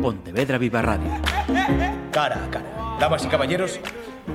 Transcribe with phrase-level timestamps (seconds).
[0.00, 1.10] Pontevedra Viva Radio.
[2.10, 2.96] Cara a cara.
[2.98, 3.80] Damas y caballeros,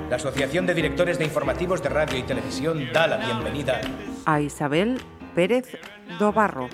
[0.10, 3.82] la Asociación de Directores de Informativos de Radio y Televisión da la bienvenida
[4.26, 5.02] a Isabel
[5.34, 5.78] Pérez
[6.20, 6.70] Dobarro.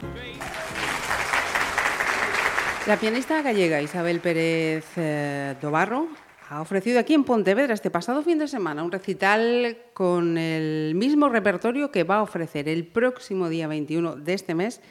[2.85, 6.09] La pianista gallega Isabel Pérez eh, Dobarro
[6.49, 11.29] ha ofrecido aquí en Pontevedra este pasado fin de semana un recital con el mismo
[11.29, 14.81] repertorio que va a ofrecer el próximo día 21 de este mes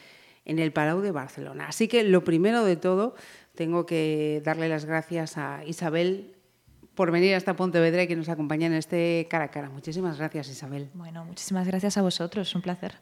[0.45, 1.67] en el Palau de Barcelona.
[1.69, 3.15] Así que lo primero de todo,
[3.61, 6.33] tengo que darle las gracias a Isabel
[6.95, 9.69] por venir hasta Pontevedra y que nos acompañe en este cara a cara.
[9.69, 10.89] Muchísimas gracias, Isabel.
[10.95, 12.95] Bueno, muchísimas gracias a vosotros, un placer.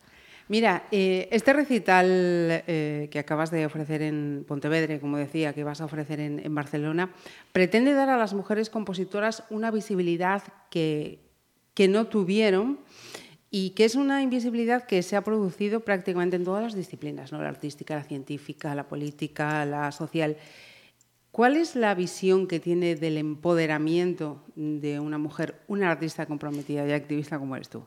[0.49, 5.81] Mira, eh, este recital eh, que acabas de ofrecer en Pontevedra, como decía, que vas
[5.81, 7.13] a ofrecer en, en, Barcelona,
[7.53, 11.21] pretende dar a las mujeres compositoras una visibilidad que,
[11.73, 12.81] que no tuvieron
[13.51, 17.43] y que es una invisibilidad que se ha producido prácticamente en todas las disciplinas, ¿no?
[17.43, 20.37] la artística, la científica, la política, la social.
[21.31, 26.93] ¿Cuál es la visión que tiene del empoderamiento de una mujer, una artista comprometida y
[26.93, 27.85] activista como eres tú?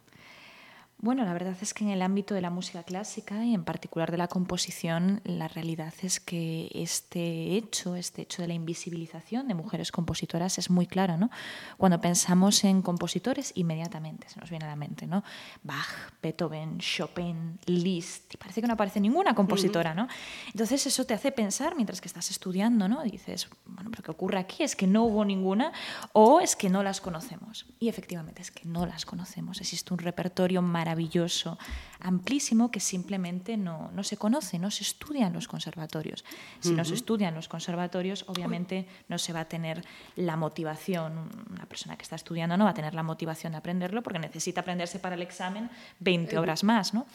[1.03, 4.11] Bueno, la verdad es que en el ámbito de la música clásica y en particular
[4.11, 9.55] de la composición, la realidad es que este hecho, este hecho de la invisibilización de
[9.55, 11.31] mujeres compositoras es muy claro, ¿no?
[11.77, 15.23] Cuando pensamos en compositores, inmediatamente se nos viene a la mente, ¿no?
[15.63, 15.87] Bach,
[16.21, 20.07] Beethoven, Chopin, Liszt, y parece que no aparece ninguna compositora, ¿no?
[20.53, 23.01] Entonces eso te hace pensar mientras que estás estudiando, ¿no?
[23.01, 24.61] dices, bueno, pero ¿qué ocurre aquí?
[24.61, 25.73] ¿Es que no hubo ninguna
[26.13, 27.65] o es que no las conocemos?
[27.79, 29.59] Y efectivamente es que no las conocemos.
[29.59, 31.57] Existe un repertorio maravilloso maravilloso,
[32.01, 36.25] amplísimo, que simplemente no, no se conoce, no se estudia en los conservatorios.
[36.59, 39.83] Si no se estudia en los conservatorios, obviamente no se va a tener
[40.15, 44.01] la motivación, una persona que está estudiando no va a tener la motivación de aprenderlo
[44.03, 46.93] porque necesita aprenderse para el examen 20 horas más.
[46.93, 47.05] ¿no?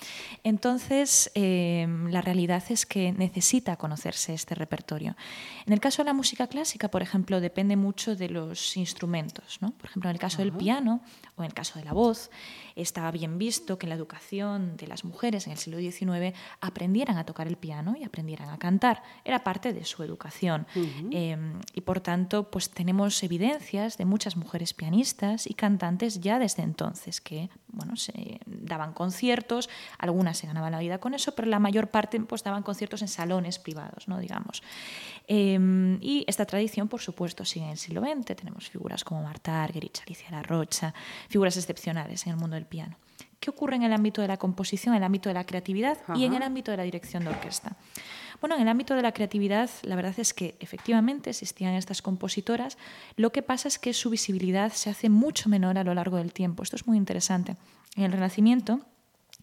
[0.45, 5.17] Entonces, eh, la realidad es que necesita conocerse este repertorio.
[5.67, 9.59] En el caso de la música clásica, por ejemplo, depende mucho de los instrumentos.
[9.61, 9.70] ¿no?
[9.73, 11.01] Por ejemplo, en el caso del piano
[11.37, 12.31] o en el caso de la voz,
[12.77, 17.19] estaba bien visto que en la educación de las mujeres en el siglo XIX aprendieran
[17.19, 19.03] a tocar el piano y aprendieran a cantar.
[19.25, 20.67] Era parte de su educación.
[21.11, 26.63] Em, y por tanto, pues tenemos evidencias de muchas mujeres pianistas y cantantes ya desde
[26.63, 31.59] entonces que bueno, se daban conciertos, algunas se ganaban la vida con eso, pero la
[31.59, 34.19] mayor parte pues daban conciertos en salones privados, ¿no?
[34.19, 34.63] digamos.
[35.29, 38.37] Em, y esta tradición, por supuesto, sigue en el siglo XX.
[38.37, 40.95] Tenemos figuras como Marta Argerich, Alicia La Rocha,
[41.29, 42.97] figuras excepcionales en el mundo del piano.
[43.41, 46.25] ¿Qué ocurre en el ámbito de la composición, en el ámbito de la creatividad y
[46.25, 47.77] en el ámbito de la dirección de orquesta?
[48.41, 52.77] Bueno, en el ámbito de la creatividad, la verdad es que efectivamente existían estas compositoras.
[53.17, 56.33] Lo que pasa es que su visibilidad se hace mucho menor a lo largo del
[56.33, 56.63] tiempo.
[56.63, 57.57] Esto es muy interesante.
[57.95, 58.81] En el Renacimiento,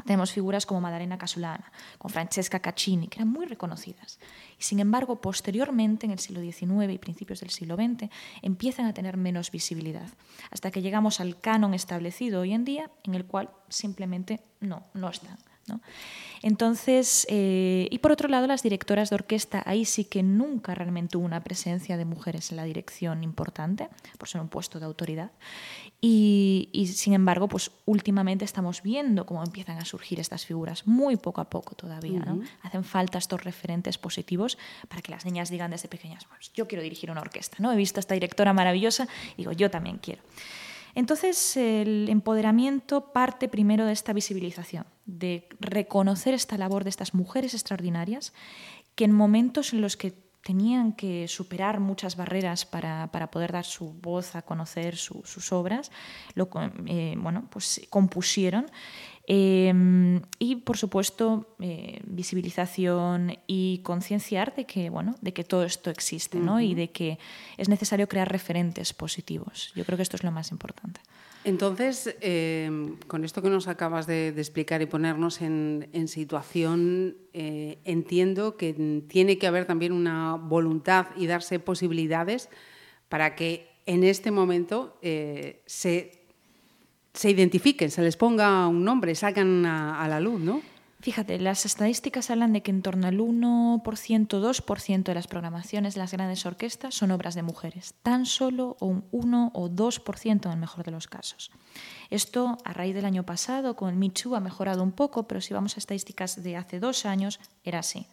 [0.06, 4.20] tenemos figuras como Maddalena Casulana, con Francesca Caccini, que eran muy reconocidas.
[4.60, 8.10] Y sin embargo, posteriormente, en el siglo XIX y principios del siglo XX,
[8.42, 10.10] empiezan a tener menos visibilidad,
[10.52, 15.10] hasta que llegamos al canon establecido hoy en día, en el cual simplemente no, no
[15.10, 15.38] están.
[16.42, 21.18] Entonces, eh, y por otro lado, las directoras de orquesta, ahí sí que nunca realmente
[21.18, 23.88] hubo una presencia de mujeres en la dirección importante,
[24.18, 25.32] por ser un puesto de autoridad.
[26.02, 31.40] Y, sin embargo, pues últimamente estamos viendo cómo empiezan a surgir estas figuras, muy poco
[31.40, 32.26] a poco todavía.
[32.62, 34.58] Hacen falta estos referentes positivos
[34.90, 37.72] para que las niñas digan desde pequeñas, pues yo quiero dirigir una orquesta, ¿no?
[37.72, 40.22] He visto a esta directora maravillosa y digo, yo también quiero.
[40.96, 47.54] Entonces, el empoderamiento parte primero de esta visibilización, de reconocer esta labor de estas mujeres
[47.54, 48.34] extraordinarias
[48.96, 53.94] que en momentos en los que tenían que superar muchas barreras para, poder dar su
[53.94, 55.90] voz a conocer sus obras,
[56.36, 56.50] lo,
[56.86, 58.66] eh, bueno, pues compusieron
[60.14, 65.90] Em, y, por supuesto, eh, visibilización y concienciar de que, bueno, de que todo esto
[65.90, 66.62] existe ¿no?
[66.62, 67.20] y de que
[67.58, 69.72] es necesario crear referentes positivos.
[69.76, 71.02] Yo creo que esto es lo más importante.
[71.46, 78.56] Entonces, em, con esto que nos acabas de, explicar y ponernos en, situación, eh, entiendo
[78.56, 82.50] que tiene que haber también una voluntad y darse posibilidades
[83.10, 86.23] para que en este momento eh, se
[87.14, 90.62] se identifiquen, se les ponga un nombre, salgan a, la luz, ¿no?
[91.00, 96.00] Fíjate, las estadísticas hablan de que en torno al 1%, 2% de las programaciones de
[96.00, 100.58] las grandes orquestas son obras de mujeres, tan solo un 1 o 2% en el
[100.58, 101.52] mejor de los casos.
[102.10, 105.54] Esto, a raíz del año pasado, con el Michu ha mejorado un poco, pero si
[105.54, 108.08] vamos a estadísticas de hace dos años, era así.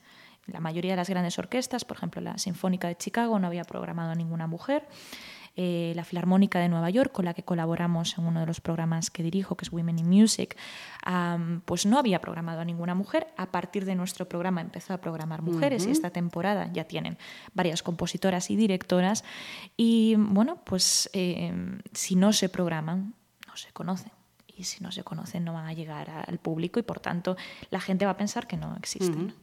[0.47, 4.11] La mayoría de las grandes orquestas, por ejemplo la Sinfónica de Chicago, no había programado
[4.11, 4.89] a ninguna mujer.
[5.63, 9.11] Eh, la Filarmónica de Nueva York, con la que colaboramos en uno de los programas
[9.11, 10.57] que dirijo, que es Women in Music,
[11.67, 13.27] pues no había programado a ninguna mujer.
[13.37, 17.19] A partir de nuestro programa empezó a programar mujeres y esta temporada ya tienen
[17.53, 19.23] varias compositoras y directoras.
[19.77, 21.53] Y bueno, pues eh,
[21.93, 23.13] si no se programan,
[23.47, 24.13] no se conocen
[24.57, 27.37] y si no se conocen no van a llegar al público y por tanto
[27.69, 29.35] la gente va a pensar que no existen.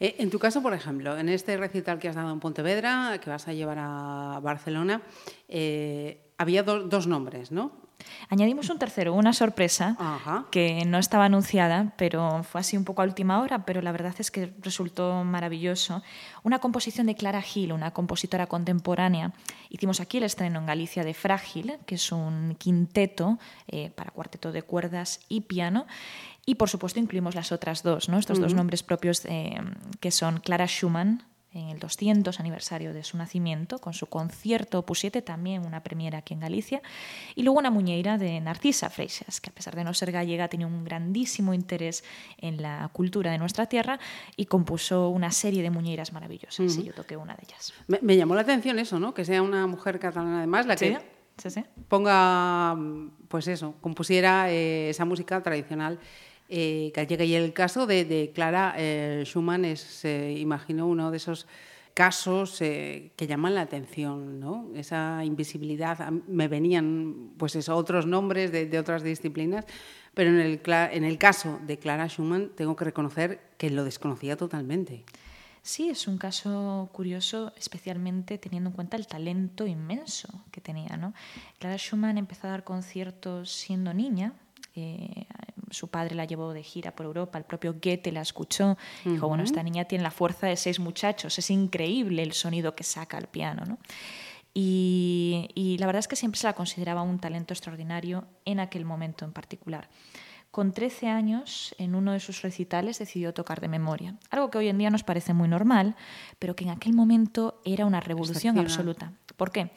[0.00, 3.30] Eh, en tu caso, por ejemplo, en este recital que has dado en Pontevedra, que
[3.30, 5.02] vas a llevar a Barcelona,
[5.48, 7.82] eh, había dos nombres, ¿no?
[8.28, 9.96] Añadimos un tercero, una sorpresa
[10.50, 14.14] que no estaba anunciada, pero fue así un poco a última hora, pero la verdad
[14.18, 16.02] es que resultó maravilloso.
[16.42, 19.32] Una composición de Clara Gil, una compositora contemporánea.
[19.68, 24.52] Hicimos aquí el estreno en Galicia de Frágil, que es un quinteto eh, para cuarteto
[24.52, 25.86] de cuerdas y piano.
[26.44, 28.18] Y por supuesto incluimos las otras dos, ¿no?
[28.18, 29.54] estos dos nombres propios eh,
[30.00, 31.22] que son Clara Schumann,
[31.54, 36.18] en el 200 aniversario de su nacimiento, con su concierto Opus 7, también una premiera
[36.18, 36.80] aquí en Galicia,
[37.34, 40.64] y luego una muñeira de Narcisa Freixas, que a pesar de no ser gallega, tiene
[40.64, 42.04] un grandísimo interés
[42.38, 44.00] en la cultura de nuestra tierra
[44.36, 47.74] y compuso una serie de muñeiras maravillosas, y yo toqué una de ellas.
[47.86, 49.12] Me, llamó la atención eso, ¿no?
[49.12, 50.98] Que sea una mujer catalana además la que
[51.88, 52.76] ponga,
[53.28, 55.98] pues eso, compusiera eh, esa música tradicional
[56.54, 57.24] eh.
[57.24, 61.46] Y el caso de, Clara eh, Schumann es, imagino, uno de esos
[61.94, 64.70] casos eh, que llaman la atención, ¿no?
[64.74, 66.10] Esa invisibilidad.
[66.10, 69.64] Me venían, pues eso, otros nombres de, otras disciplinas,
[70.14, 74.36] pero en el, en el caso de Clara Schumann tengo que reconocer que lo desconocía
[74.36, 75.04] totalmente.
[75.62, 80.98] Sí, es un caso curioso, especialmente teniendo en cuenta el talento inmenso que tenía.
[81.58, 84.34] Clara Schumann empezó a dar conciertos siendo niña,
[84.74, 85.26] eh,
[85.72, 89.42] su padre la llevó de gira por Europa, el propio Goethe la escuchó, dijo, bueno,
[89.42, 93.28] esta niña tiene la fuerza de seis muchachos, es increíble el sonido que saca al
[93.28, 93.64] piano.
[93.64, 93.78] ¿no?
[94.54, 98.84] Y, y, la verdad es que siempre se la consideraba un talento extraordinario en aquel
[98.84, 99.88] momento en particular.
[100.52, 104.68] Con 13 años, en uno de sus recitales decidió tocar de memoria, algo que hoy
[104.68, 105.96] en día nos parece muy normal,
[106.38, 109.14] pero que en aquel momento era una revolución absoluta.
[109.38, 109.70] ¿Por qué?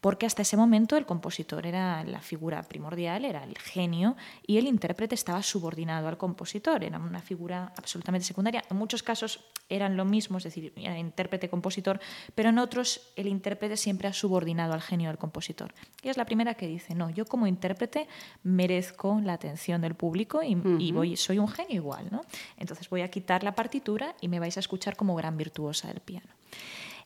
[0.00, 4.16] Porque hasta ese momento el compositor era la figura primordial, era el genio,
[4.46, 8.62] y el intérprete estaba subordinado al compositor, era una figura absolutamente secundaria.
[8.70, 12.00] En muchos casos eran lo mismo, es decir, intérprete-compositor,
[12.34, 15.74] pero en otros el intérprete siempre ha subordinado al genio del compositor.
[16.02, 18.08] Y es la primera que dice, no, yo como intérprete
[18.42, 22.22] merezco la atención del público y, y voy, soy un genio igual, ¿no?
[22.56, 26.00] Entonces voy a quitar la partitura y me vais a escuchar como gran virtuosa del
[26.00, 26.28] piano.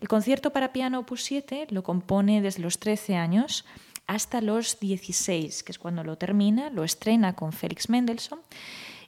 [0.03, 3.65] El concierto para piano opus 7 lo compone desde los 13 años
[4.09, 8.41] hasta los 16, que es cuando lo termina, lo estrena con Félix Mendelssohn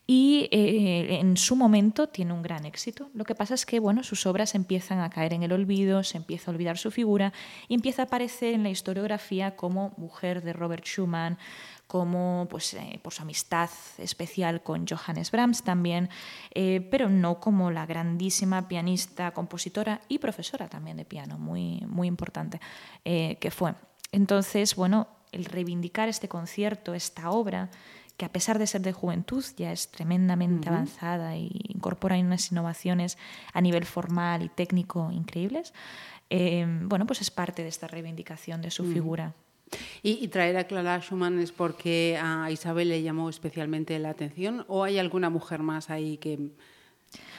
[0.07, 3.09] y eh, en su momento tiene un gran éxito.
[3.15, 6.19] Lo que pasa es que bueno, sus obras empiezan a caer en el olvido, se
[6.19, 7.33] empieza a olvidar su figura
[7.69, 11.39] y empieza a aparecer en la historiografía como mujer de Robert Schumann,
[11.87, 16.11] como pues, eh, por su amistad especial con Johannes Brahms también,
[16.55, 22.09] eh, pero no como la grandísima pianista, compositora y profesora también de piano, muy, muy
[22.09, 22.61] importante
[23.05, 23.75] que fue.
[24.13, 27.71] Entonces, bueno, el reivindicar este concierto, esta obra,
[28.17, 33.19] que a pesar de ser de juventud ya es tremendamente avanzada e incorpora unas innovaciones
[33.53, 35.75] a nivel formal y técnico increíbles,
[36.31, 39.35] bueno, pues es parte de esta reivindicación de su figura.
[40.03, 44.85] ¿Y, traer a Clara Schumann es porque a Isabel le llamó especialmente la atención o
[44.85, 46.51] hay alguna mujer más ahí que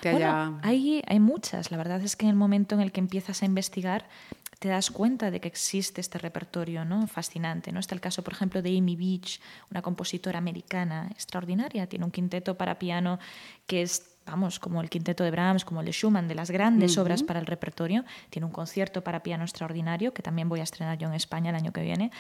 [0.01, 0.59] te haya...
[0.61, 1.71] hay, hay muchas.
[1.71, 4.07] La verdad es que en el momento en el que empiezas a investigar
[4.59, 7.07] te das cuenta de que existe este repertorio ¿no?
[7.07, 7.71] fascinante.
[7.71, 7.79] ¿no?
[7.79, 11.87] Está el caso, por ejemplo, de Amy Beach, una compositora americana extraordinaria.
[11.87, 13.19] Tiene un quinteto para piano
[13.67, 16.97] que es vamos, como el quinteto de Brahms, como el de Schumann, de las grandes
[16.97, 18.03] obras para el repertorio.
[18.29, 21.55] Tiene un concierto para piano extraordinario que también voy a estrenar yo en España el
[21.55, 22.11] año que viene.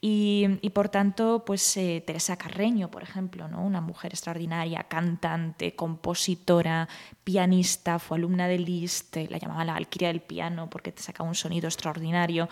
[0.00, 3.62] Y, y por tanto, pues eh, Teresa Carreño, por ejemplo, ¿no?
[3.62, 6.88] una mujer extraordinaria, cantante, compositora,
[7.24, 11.34] pianista, fue alumna de Liszt, la llamaba la Valquiria del piano porque te saca un
[11.34, 12.48] sonido extraordinario.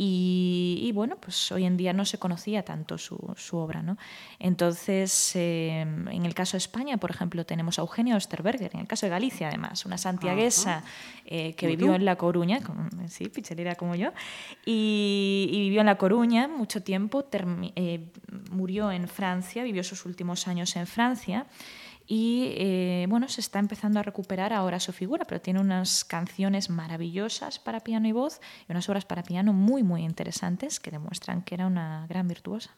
[0.00, 3.82] Y, bueno, pues hoy en día no se conocía tanto su, su obra.
[3.82, 3.98] ¿no?
[4.38, 8.86] Entonces, eh, en el caso de España, por ejemplo, tenemos a Eugenio Osterberg, en el
[8.86, 10.82] caso de Galicia además, una santiaguesa
[11.24, 12.60] eh, que vivió en La Coruña,
[13.08, 14.10] sí, pichelera como yo,
[14.64, 17.26] y, vivió en La Coruña mucho tiempo,
[17.76, 18.06] eh,
[18.50, 21.46] murió en Francia, vivió sus últimos años en Francia
[22.10, 26.70] y eh, bueno, se está empezando a recuperar ahora su figura, pero tiene unas canciones
[26.70, 31.42] maravillosas para piano y voz y unas obras para piano muy, muy interesantes que demuestran
[31.42, 32.70] que era una gran virtuosa.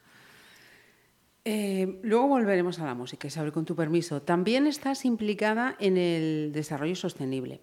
[1.45, 4.23] Eh, luego volveremos a la música, Isabel, con tu permiso.
[4.23, 7.61] También estás implicada en el desarrollo sostenible.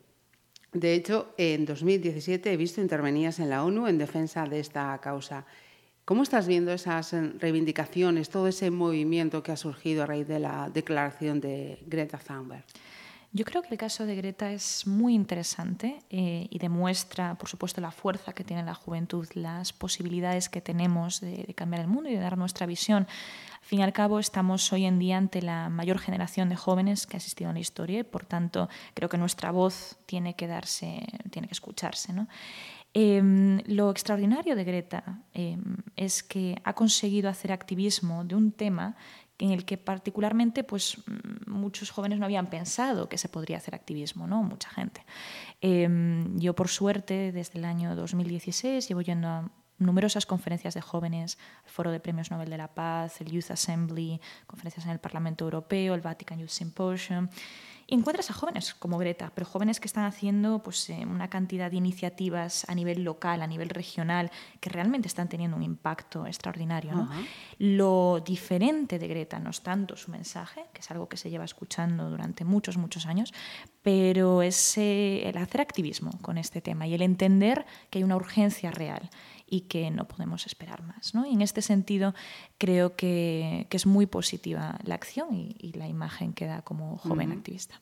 [0.74, 5.46] De hecho, en 2017 he visto intervenías en la ONU en defensa de esta causa.
[6.06, 10.40] ¿Cómo estás viendo esas eh, reivindicaciones, todo ese movimiento que ha surgido a raíz de
[10.40, 12.64] la declaración de Greta Thunberg?
[13.34, 17.82] Yo creo que el caso de Greta es muy interesante eh, y demuestra, por supuesto,
[17.82, 22.14] la fuerza que tiene la juventud, las posibilidades que tenemos de, cambiar el mundo y
[22.14, 23.06] de dar nuestra visión.
[23.54, 27.06] Al fin y al cabo, estamos hoy en día ante la mayor generación de jóvenes
[27.06, 30.48] que ha existido en la historia y, por tanto, creo que nuestra voz tiene que
[30.48, 32.14] darse, tiene que escucharse.
[32.94, 33.22] Eh,
[33.68, 35.58] lo extraordinario de Greta eh,
[35.98, 38.96] es que ha conseguido hacer activismo de un tema
[39.40, 40.98] en el que particularmente pues,
[41.46, 44.44] muchos jóvenes no habían pensado que se podría hacer activismo, ¿no?
[44.44, 45.06] mucha gente.
[45.62, 45.88] Eh,
[46.36, 51.72] yo, por suerte, desde el año 2016 llevo yendo a numerosas conferencias de jóvenes, el
[51.72, 55.94] Foro de Premios Nobel de la Paz, el Youth Assembly, conferencias en el Parlamento Europeo,
[55.94, 57.30] el Vatican Youth Symposium.
[57.90, 61.72] Y encuentras a jóvenes como Greta, pero jóvenes que están haciendo pues, eh, una cantidad
[61.72, 64.30] de iniciativas a nivel local, a nivel regional,
[64.60, 66.92] que realmente están teniendo un impacto extraordinario.
[66.92, 67.04] ¿no?
[67.04, 67.28] Uh -huh.
[67.60, 71.46] Lo diferente de Greta no es tanto su mensaje, que es algo que se lleva
[71.46, 73.34] escuchando durante muchos, muchos años,
[73.82, 78.18] pero es eh, el hacer activismo con este tema y el entender que hay una
[78.18, 79.10] urgencia real
[79.48, 81.16] y que no podemos esperar más.
[81.16, 81.26] ¿no?
[81.26, 82.14] Y en este sentido
[82.58, 86.98] creo que, que es muy positiva la acción y, y, la imagen que da como
[86.98, 87.38] joven uh -huh.
[87.38, 87.82] activista.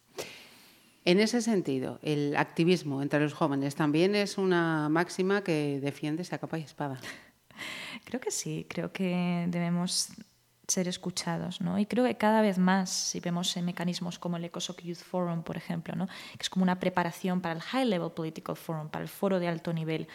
[1.04, 6.40] En ese sentido, el activismo entre los jóvenes también es una máxima que defiendes a
[6.40, 7.00] capa y espada.
[8.06, 10.10] Creo que sí, creo que debemos
[10.68, 11.78] ser escuchados, ¿no?
[11.80, 15.44] Y creo que cada vez más, si vemos en mecanismos como el ECOSOC Youth Forum,
[15.44, 16.08] por ejemplo, ¿no?
[16.08, 19.48] que es como una preparación para el High Level Political Forum, para el foro de
[19.48, 20.08] alto nivel,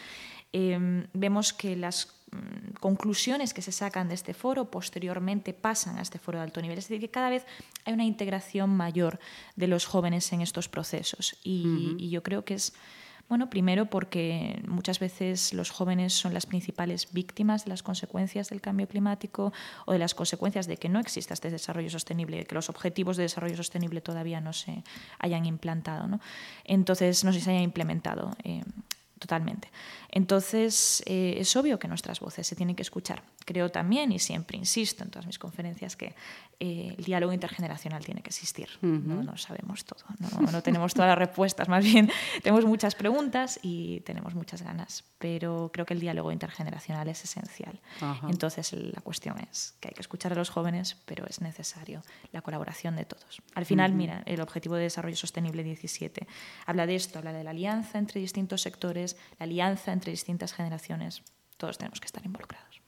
[0.53, 6.01] eh, vemos que las mm, conclusiones que se sacan de este foro posteriormente pasan a
[6.01, 6.77] este foro de alto nivel.
[6.77, 7.45] Es decir, que cada vez
[7.85, 9.19] hay una integración mayor
[9.55, 11.37] de los jóvenes en estos procesos.
[11.43, 11.95] Y, uh -huh.
[11.99, 12.73] y yo creo que es,
[13.29, 18.59] bueno, primero porque muchas veces los jóvenes son las principales víctimas de las consecuencias del
[18.59, 19.53] cambio climático
[19.85, 23.15] o de las consecuencias de que no exista este desarrollo sostenible, de que los objetivos
[23.15, 24.83] de desarrollo sostenible todavía no se
[25.17, 26.07] hayan implantado.
[26.07, 26.19] ¿no?
[26.65, 28.35] Entonces, no se hayan implementado.
[28.43, 28.63] Eh,
[29.21, 29.69] totalmente.
[30.09, 33.21] Entonces, eh, es obvio que nuestras voces se tienen que escuchar.
[33.45, 36.15] Creo también, y siempre insisto en todas mis conferencias, que
[36.59, 38.67] eh, el diálogo intergeneracional tiene que existir.
[38.81, 39.03] Uh -huh.
[39.03, 42.11] no, no, sabemos todo, no, no, tenemos todas las respuestas, más bien
[42.43, 47.79] tenemos muchas preguntas y tenemos muchas ganas, pero creo que el diálogo intergeneracional es esencial.
[48.01, 48.29] Uh -huh.
[48.29, 52.01] Entonces, la cuestión es que hay que escuchar a los jóvenes, pero es necesario
[52.31, 53.41] la colaboración de todos.
[53.55, 53.97] Al final, uh -huh.
[53.97, 56.27] mira, el Objetivo de Desarrollo Sostenible 17
[56.65, 61.21] habla de esto, habla de la alianza entre distintos sectores, la alianza entre distintas generaciones.
[61.57, 62.81] Todos tenemos que estar involucrados.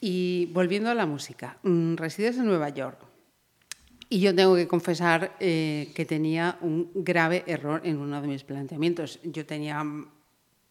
[0.00, 2.98] Y volviendo a la música, mm, resides en Nueva York
[4.08, 8.44] y yo tengo que confesar eh, que tenía un grave error en uno de mis
[8.44, 9.18] planteamientos.
[9.24, 9.82] Yo tenía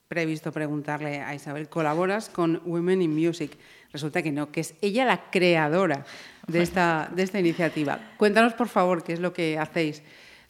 [0.07, 3.57] previsto preguntarle a Isabel, ¿colaboras con Women in Music?
[3.91, 6.05] Resulta que no, que es ella la creadora
[6.47, 8.00] de esta, de esta iniciativa.
[8.17, 10.03] Cuéntanos, por favor, qué es lo que hacéis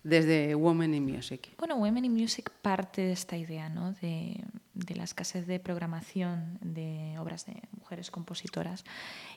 [0.04, 1.56] desde Women in Music?
[1.58, 3.94] Bueno, Women in Music parte de esta idea ¿no?
[3.94, 4.44] de,
[4.74, 8.84] de, la escasez de programación de obras de mujeres compositoras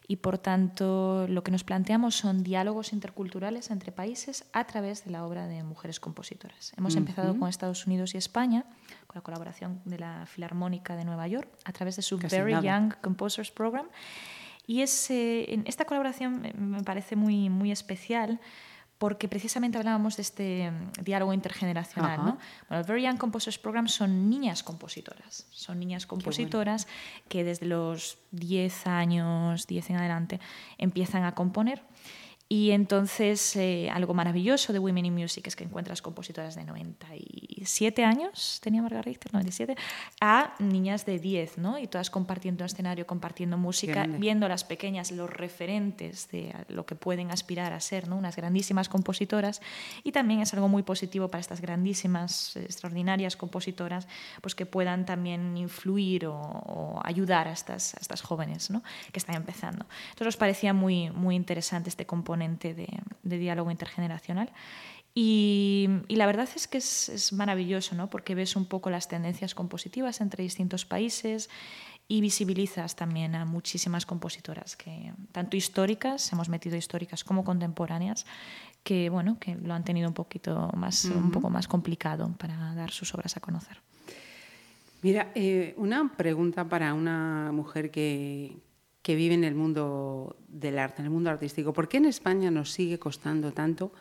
[0.09, 5.13] y por tanto lo que nos planteamos son diálogos interculturales entre países a través de
[5.13, 6.73] la obra de mujeres compositoras.
[6.77, 7.01] Hemos uh -huh.
[7.01, 8.65] empezado con Estados Unidos y España
[9.07, 12.53] con la colaboración de la Filarmónica de Nueva York a través de su Casi Very
[12.53, 12.65] nada.
[12.65, 13.87] Young Composers Program
[14.67, 18.41] y es, eh, esta colaboración me parece muy, muy especial
[18.99, 22.19] porque precisamente hablábamos de este mm, diálogo intergeneracional.
[22.19, 22.39] ¿no?
[22.69, 27.27] Bueno, el Very Young Composers Program son niñas compositoras, son niñas compositoras bueno.
[27.29, 30.41] que desde los 10 años, 10 en adelante,
[30.79, 31.83] empiezan a componer
[32.49, 38.05] y entonces eh, algo maravilloso de Women in Music es que encuentras compositoras de 97
[38.05, 39.75] años, tenía Margarita Richter, 97,
[40.21, 41.77] a niñas de 10, ¿no?
[41.77, 47.33] Y todas compartiendo escenario, compartiendo música, viendo las pequeñas, los referentes de lo que pueden
[47.33, 48.17] aspirar a ser, ¿no?
[48.17, 49.61] Unas grandísimas compositoras.
[50.05, 54.07] Y también es algo muy positivo para estas grandísimas, extraordinarias compositoras,
[54.41, 58.85] pues que puedan también influir o, o ayudar a estas, a estas jóvenes, ¿no?
[59.11, 59.85] Que están empezando.
[60.11, 62.89] Entonces nos parecía muy, muy interesante este componente de,
[63.23, 64.53] de diálogo intergeneracional.
[65.15, 68.11] Y, y, la verdad es que es, es, maravilloso, ¿no?
[68.11, 71.49] porque ves un poco las tendencias compositivas entre distintos países
[72.07, 78.27] y visibilizas también a muchísimas compositoras, que, tanto históricas, hemos metido históricas como contemporáneas,
[78.85, 81.17] que, bueno, que lo han tenido un, poquito más, uh -huh.
[81.17, 83.81] un poco más complicado para dar sus obras a conocer.
[85.03, 88.57] Mira, eh, una pregunta para una mujer que,
[89.07, 91.73] que vive en el mundo del arte, en el mundo artístico.
[91.73, 93.93] ¿Por qué en España nos sigue costando tanto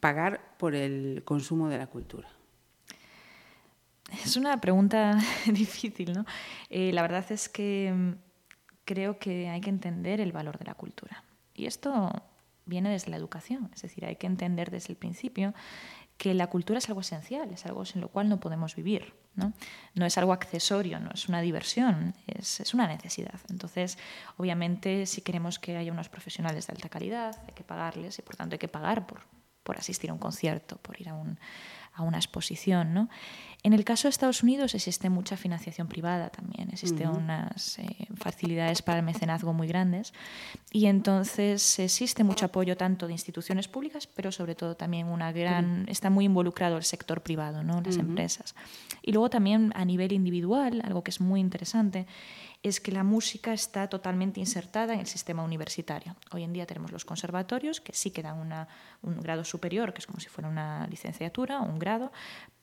[0.00, 2.30] pagar por el consumo de la cultura?
[4.24, 5.18] Es una pregunta
[5.52, 6.24] difícil, ¿no?
[6.70, 8.12] Eh, la verdad es que mm,
[8.86, 11.24] creo que hay que entender el valor de la cultura.
[11.52, 12.10] Y esto
[12.64, 15.52] viene desde la educación, es decir, hay que entender desde el principio
[16.18, 19.14] que la cultura es algo esencial, es algo sin lo cual no podemos vivir.
[19.36, 19.52] No,
[19.94, 23.38] no es algo accesorio, no es una diversión, es, es, una necesidad.
[23.48, 23.96] Entonces,
[24.36, 28.34] obviamente, si queremos que haya unos profesionales de alta calidad, hay que pagarles y por
[28.34, 29.20] tanto hay que pagar por,
[29.62, 31.38] por asistir a un concierto, por ir a un,
[31.98, 32.94] a una exposición.
[32.94, 33.08] ¿no?
[33.64, 38.82] En el caso de Estados Unidos existe mucha financiación privada también, existen unas eh, facilidades
[38.82, 40.14] para el mecenazgo muy grandes
[40.70, 45.86] y entonces existe mucho apoyo tanto de instituciones públicas, pero sobre todo también una gran,
[45.88, 47.80] está muy involucrado el sector privado, ¿no?
[47.80, 48.54] las empresas.
[49.02, 52.06] Y luego también a nivel individual, algo que es muy interesante,
[52.62, 56.16] es que la música está totalmente insertada en el sistema universitario.
[56.32, 58.66] Hoy en día tenemos los conservatorios, que sí que dan
[59.02, 62.10] un grado superior, que es como si fuera una licenciatura o un grado,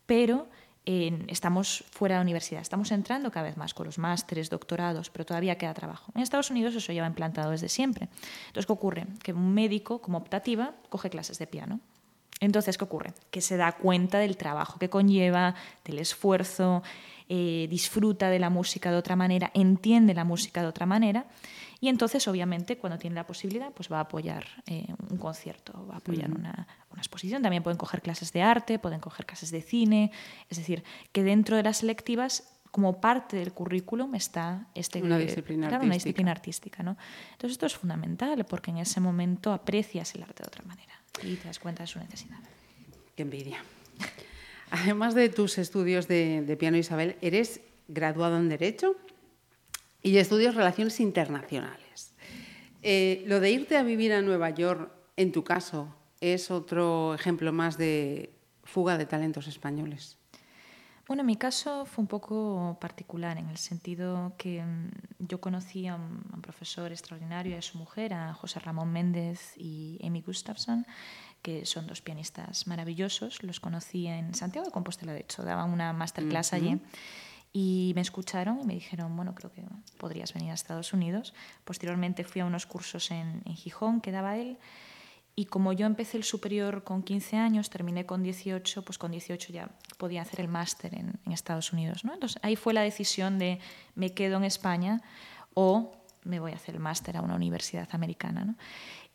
[0.05, 0.47] pero
[0.85, 5.57] estamos fuera de universidad, estamos entrando cada vez más con los másteres, doctorados, pero todavía
[5.57, 6.11] queda trabajo.
[6.13, 8.07] En Estados Unidos eso lleva implantado desde siempre.
[8.47, 9.07] Entonces, ¿qué ocurre?
[9.23, 11.79] Que un médico, como optativa, coge clases de piano.
[12.41, 13.13] Entonces, ¿qué ocurre?
[13.31, 16.83] Que se da cuenta del trabajo que conlleva, del esfuerzo,
[17.29, 21.25] eh, disfruta de la música de otra manera, entiende la música de otra manera
[21.79, 25.95] y entonces, obviamente, cuando tiene la posibilidad, pues va a apoyar eh, un concierto, va
[25.95, 27.41] a apoyar una, una, exposición.
[27.41, 30.11] También pueden coger clases de arte, pueden coger clases de cine.
[30.49, 35.67] Es decir, que dentro de las selectivas como parte del currículum está este, una disciplina
[35.67, 35.85] claro, artística.
[35.85, 36.97] Una disciplina artística ¿no?
[37.31, 41.35] Entonces esto es fundamental porque en ese momento aprecias el arte de otra manera y
[41.35, 42.39] te das cuenta de su necesidad.
[43.15, 43.59] Qué envidia.
[44.75, 48.97] Además de tus estudios de, de piano, Isabel, eres graduado en Derecho
[50.03, 52.13] y estudios Relaciones Internacionales.
[52.81, 57.53] Eh, lo de irte a vivir a Nueva York, en tu caso, es otro ejemplo
[57.53, 58.33] más de
[58.65, 60.17] fuga de talentos españoles.
[61.07, 64.89] Bueno, en mi caso fue un poco particular en el sentido que um,
[65.19, 69.99] yo conocí a un, profesor extraordinario y a su mujer, a José Ramón Méndez y
[70.03, 70.85] Amy Gustafson,
[71.45, 73.43] que son dos pianistas maravillosos.
[73.43, 76.57] Los conocí en Santiago de Compostela, de hecho, daban una masterclass uh -huh.
[76.57, 76.81] allí.
[77.53, 79.61] Y me escucharon y me dijeron, bueno, creo que
[79.99, 81.35] podrías venir a Estados Unidos.
[81.63, 84.57] Posteriormente fui a unos cursos en, en Gijón que daba él.
[85.35, 89.53] Y como yo empecé el superior con 15 años, terminé con 18, pues con 18
[89.53, 89.69] ya
[89.99, 92.05] podía hacer el máster en, en, Estados Unidos.
[92.05, 92.13] ¿no?
[92.15, 93.59] Entonces ahí fue la decisión de
[93.93, 95.03] me quedo en España
[95.53, 95.91] o
[96.23, 98.45] me voy a hacer el máster a una universidad americana.
[98.45, 98.55] ¿no?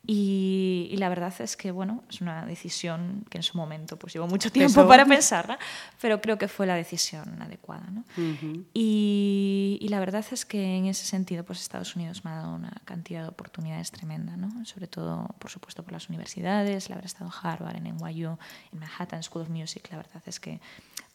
[0.05, 4.13] Y, y, la verdad es que, bueno, es una decisión que en su momento pues
[4.13, 5.59] llevó mucho tiempo para pensarla,
[6.01, 7.87] pero creo que fue la decisión adecuada.
[7.91, 8.03] ¿no?
[8.17, 8.65] Uh -huh.
[8.73, 12.55] y, y, la verdad es que en ese sentido, pues Estados Unidos me ha dado
[12.55, 14.65] una cantidad de oportunidades tremenda, ¿no?
[14.65, 18.37] sobre todo, por supuesto, por las universidades, el haber estado en Harvard, en NYU,
[18.73, 20.59] en Manhattan School of Music, la verdad es que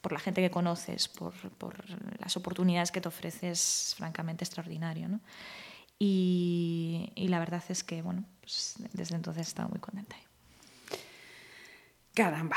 [0.01, 1.75] por la gente que conoces, por, por
[2.21, 5.09] las oportunidades que te ofreces, francamente extraordinario.
[5.09, 5.19] ¿no?
[5.99, 10.17] Y, y, la verdad es que, bueno, pues desde entonces estaba muy contenta.
[12.15, 12.57] Caramba.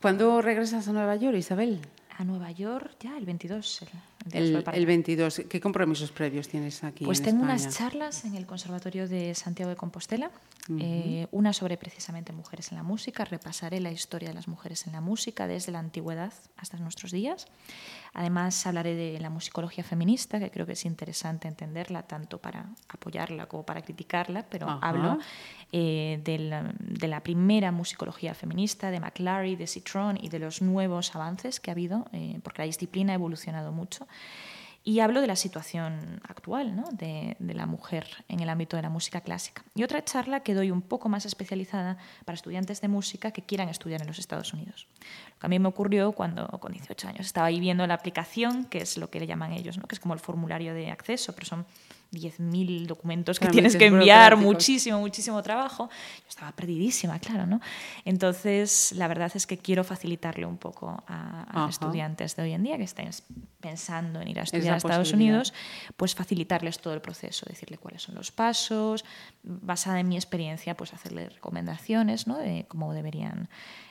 [0.00, 1.80] ¿Cuándo regresas a Nueva York, Isabel?
[2.16, 3.82] A Nueva York ya el 22.
[3.82, 3.88] El,
[4.32, 5.42] el, el 22.
[5.48, 7.04] ¿Qué compromisos previos tienes aquí?
[7.04, 7.62] Pues en tengo España?
[7.62, 10.30] unas charlas en el Conservatorio de Santiago de Compostela,
[10.68, 10.78] uh -huh.
[10.82, 13.24] eh, una sobre precisamente mujeres en la música.
[13.24, 17.46] Repasaré la historia de las mujeres en la música desde la antigüedad hasta nuestros días.
[18.12, 23.46] Además, hablaré de la musicología feminista, que creo que es interesante entenderla tanto para apoyarla
[23.46, 25.18] como para criticarla, pero hablo
[25.72, 30.60] eh, de, la, de, la, primera musicología feminista, de McLary, de Citron y de los
[30.60, 34.08] nuevos avances que ha habido, eh, porque la disciplina ha evolucionado mucho.
[34.82, 36.84] Y hablo de la situación actual ¿no?
[36.92, 39.62] de, la mujer en el ámbito de la música clásica.
[39.74, 43.68] Y otra charla que doy un poco más especializada para estudiantes de música que quieran
[43.68, 44.88] estudiar en los Estados Unidos.
[45.34, 48.64] Lo que a mí me ocurrió cuando con 18 años estaba ahí viendo la aplicación,
[48.64, 49.84] que es lo que le llaman ellos, ¿no?
[49.84, 51.66] que es como el formulario de acceso, pero son
[52.12, 55.88] 10.000 documentos que tienes que enviar, muchísimo, muchísimo trabajo.
[56.18, 57.60] Yo estaba perdidísima, claro, ¿no?
[58.04, 62.52] Entonces, la verdad es que quiero facilitarle un poco a, a los estudiantes de hoy
[62.52, 63.10] en día que estén
[63.60, 65.52] pensando en ir a estudiar a Estados Unidos,
[65.96, 69.04] pues facilitarles todo el proceso, decirle cuáles son los pasos,
[69.42, 72.38] basada en mi experiencia, pues hacerle recomendaciones, ¿no?
[72.38, 73.48] De cómo deberían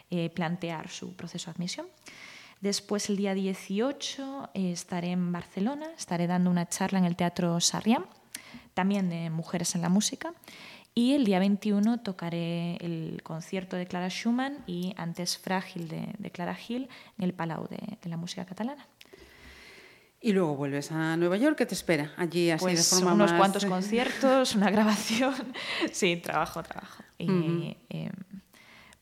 [0.09, 1.87] eh, plantear su proceso de admisión.
[2.61, 7.59] Después, el día 18, eh, estaré en Barcelona, estaré dando una charla en el Teatro
[7.61, 8.03] Sarriá,
[8.73, 10.33] también de mujeres en la música.
[10.93, 16.31] Y el día 21 tocaré el concierto de Clara Schumann y antes Frágil de, de
[16.31, 18.85] Clara Gil en el Palau de, de, la música catalana.
[20.19, 22.11] Y luego vuelves a Nueva York, ¿qué te espera?
[22.17, 23.39] Allí así pues de forma unos más...
[23.39, 25.35] cuantos conciertos, una grabación.
[25.93, 27.03] sí, trabajo, trabajo.
[27.19, 27.77] Uh -huh.
[27.89, 28.11] eh,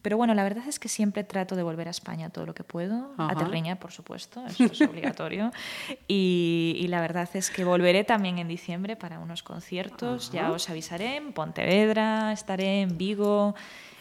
[0.01, 2.63] Pero bueno, la verdad es que siempre trato de volver a España todo lo que
[2.63, 5.51] puedo, a Terreña, por supuesto, eso es obligatorio.
[6.07, 11.17] Y, la verdad es que volveré también en diciembre para unos conciertos, ya os avisaré,
[11.17, 13.55] en Pontevedra, estaré en Vigo,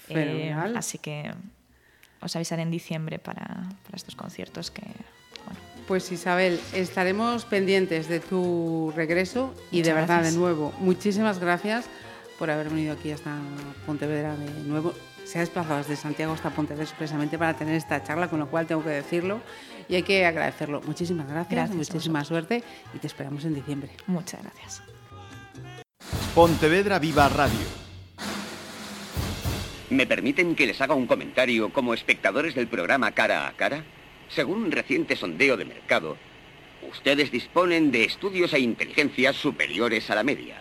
[0.08, 1.32] eh, así que
[2.20, 3.44] os avisaré en diciembre para,
[3.82, 4.82] para estos conciertos que...
[5.88, 11.86] Pues Isabel, estaremos pendientes de tu regreso y de verdad, de nuevo, muchísimas gracias
[12.38, 13.38] por haber venido aquí hasta
[13.86, 14.94] Pontevedra de nuevo.
[15.26, 18.68] Se ha desplazado desde Santiago hasta Pontevedra expresamente para tener esta charla, con lo cual
[18.68, 19.40] tengo que decirlo
[19.88, 20.80] y hay que agradecerlo.
[20.82, 22.62] Muchísimas gracias, muchísima suerte
[22.94, 23.90] y te esperamos en diciembre.
[24.06, 24.82] Muchas gracias.
[26.32, 27.66] Pontevedra Viva Radio.
[29.90, 33.82] ¿Me permiten que les haga un comentario como espectadores del programa Cara a Cara?
[34.28, 36.16] Según un reciente sondeo de mercado,
[36.88, 40.60] ustedes disponen de estudios e inteligencias superiores a la media.